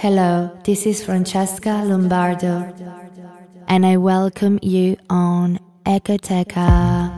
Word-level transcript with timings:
Hello, 0.00 0.56
this 0.62 0.86
is 0.86 1.04
Francesca 1.04 1.82
Lombardo, 1.84 2.72
and 3.66 3.84
I 3.84 3.96
welcome 3.96 4.60
you 4.62 4.96
on 5.10 5.58
Echoteca. 5.84 7.17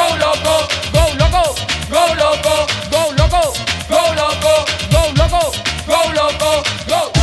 go 0.00 0.16
loco, 0.16 0.66
go 0.92 1.04
loco, 1.20 1.54
go 1.90 2.02
loco, 2.16 2.54
go 2.90 4.02
loco, 4.16 4.64
go 4.90 5.02
loco, 5.18 5.52
go 5.86 6.12
loco, 6.14 6.62
go. 6.88 7.19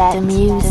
Let, 0.00 0.14
the 0.14 0.20
music 0.22 0.69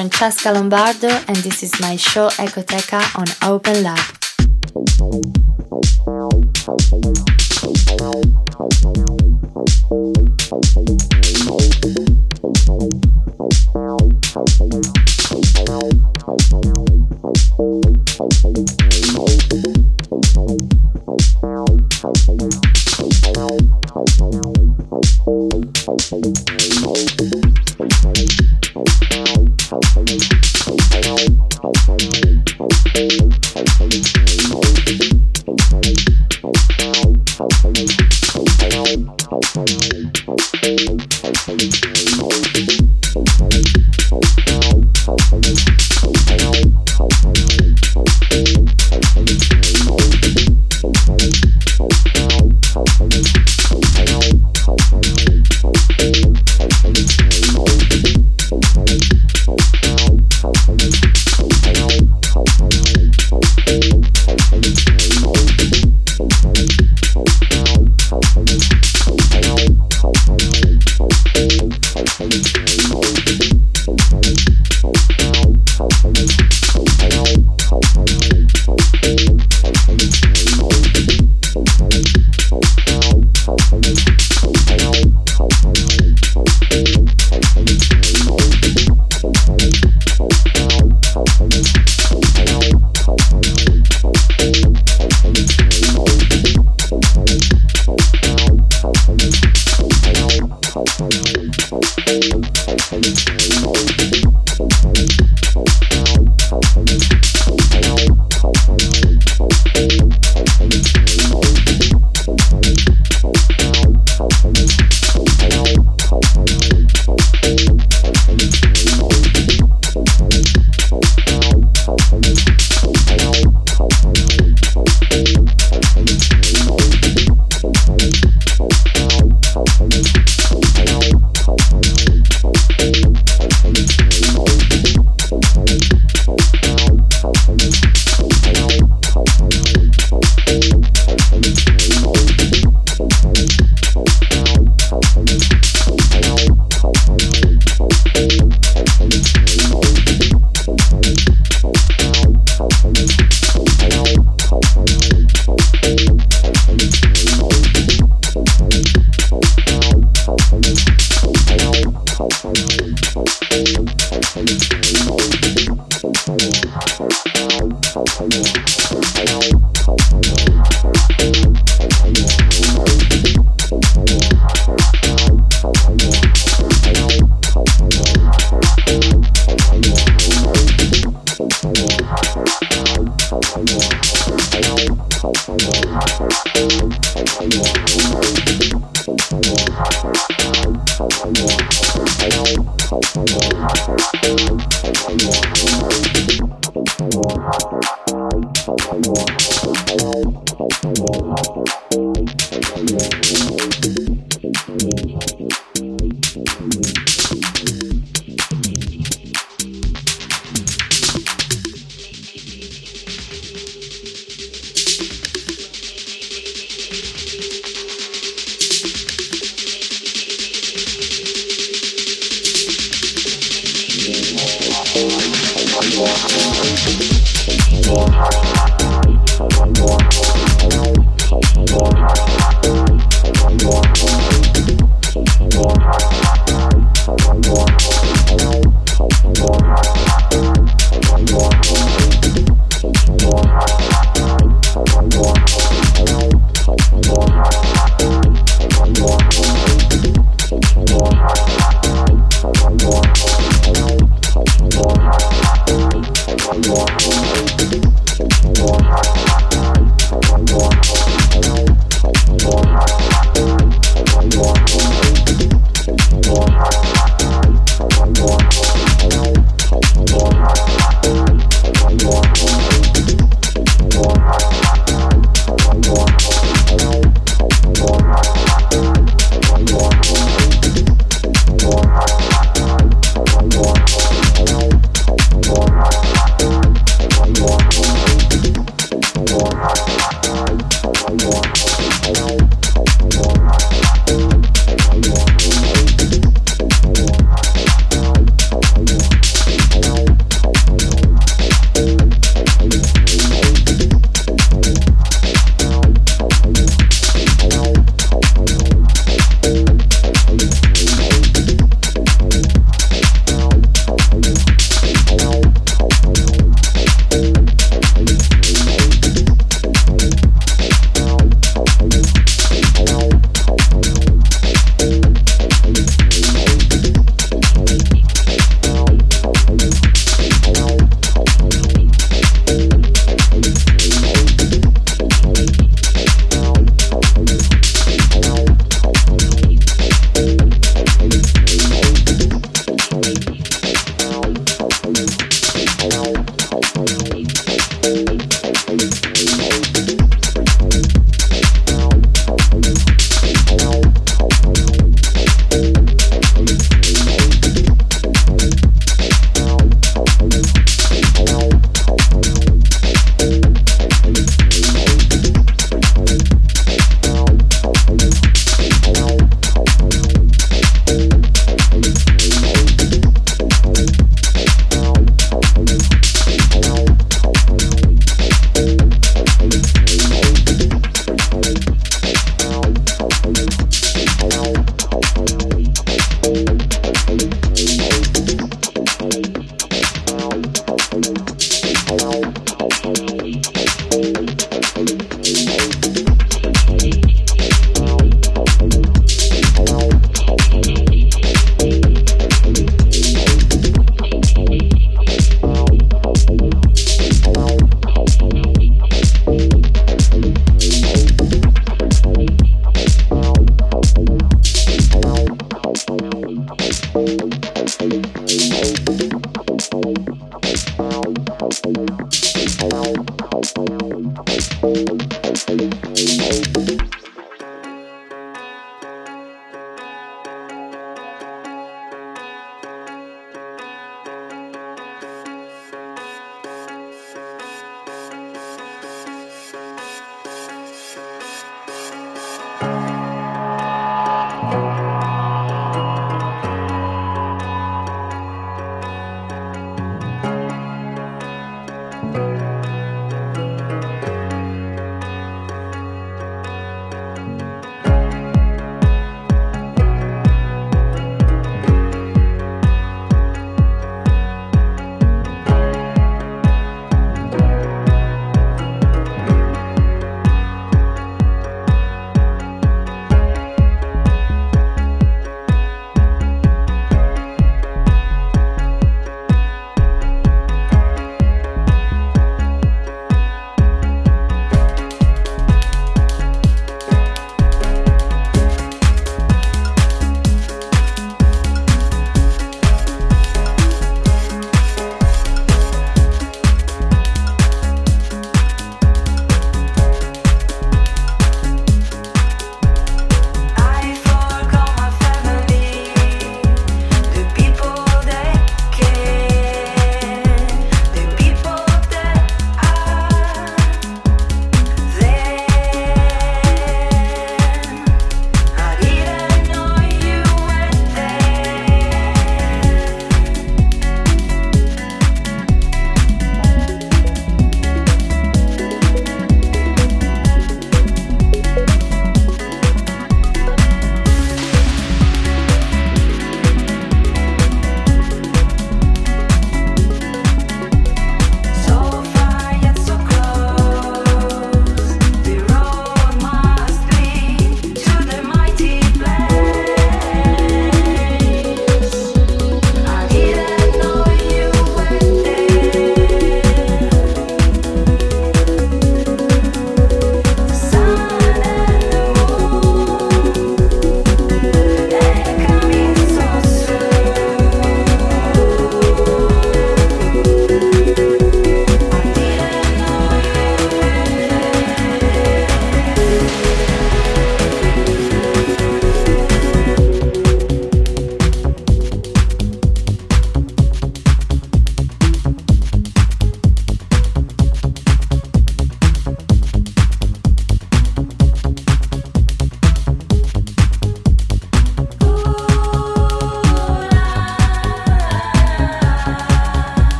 Francesca 0.00 0.50
Lombardo, 0.50 1.08
and 1.28 1.36
this 1.44 1.62
is 1.62 1.78
my 1.78 1.94
show 1.94 2.30
Echoteca 2.38 3.02
on 3.18 3.26
Open 3.52 3.82
Lab. 3.82 4.09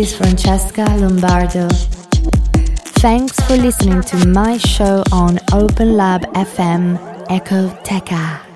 Is 0.00 0.16
Francesca 0.16 0.84
Lombardo. 0.98 1.68
Thanks 3.04 3.38
for 3.40 3.56
listening 3.56 4.00
to 4.04 4.26
my 4.28 4.56
show 4.56 5.04
on 5.12 5.38
Open 5.52 5.94
Lab 5.94 6.22
FM 6.32 6.96
Echoteca. 7.26 8.49